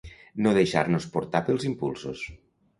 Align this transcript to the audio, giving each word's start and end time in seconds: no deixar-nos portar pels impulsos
no 0.45 0.53
deixar-nos 0.55 1.07
portar 1.17 1.43
pels 1.51 1.69
impulsos 1.71 2.27